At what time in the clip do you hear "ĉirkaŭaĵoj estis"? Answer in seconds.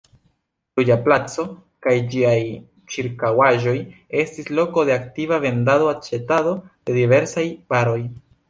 2.95-4.51